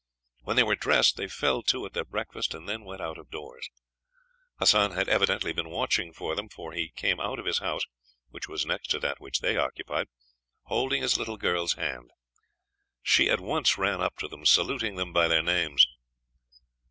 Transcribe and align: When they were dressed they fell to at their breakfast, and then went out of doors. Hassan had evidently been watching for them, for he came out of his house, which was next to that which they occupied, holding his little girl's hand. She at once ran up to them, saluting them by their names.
When 0.41 0.55
they 0.55 0.63
were 0.63 0.75
dressed 0.75 1.15
they 1.15 1.27
fell 1.27 1.61
to 1.61 1.85
at 1.85 1.93
their 1.93 2.03
breakfast, 2.05 2.55
and 2.55 2.67
then 2.67 2.83
went 2.83 3.01
out 3.01 3.19
of 3.19 3.29
doors. 3.29 3.69
Hassan 4.57 4.93
had 4.93 5.07
evidently 5.07 5.53
been 5.53 5.69
watching 5.69 6.11
for 6.11 6.33
them, 6.33 6.49
for 6.49 6.71
he 6.73 6.89
came 6.89 7.19
out 7.19 7.37
of 7.37 7.45
his 7.45 7.59
house, 7.59 7.83
which 8.29 8.49
was 8.49 8.65
next 8.65 8.87
to 8.89 8.99
that 8.99 9.21
which 9.21 9.41
they 9.41 9.57
occupied, 9.57 10.07
holding 10.63 11.03
his 11.03 11.19
little 11.19 11.37
girl's 11.37 11.73
hand. 11.73 12.09
She 13.03 13.29
at 13.29 13.39
once 13.41 13.77
ran 13.77 14.01
up 14.01 14.17
to 14.17 14.27
them, 14.27 14.43
saluting 14.43 14.95
them 14.95 15.13
by 15.13 15.27
their 15.27 15.43
names. 15.43 15.85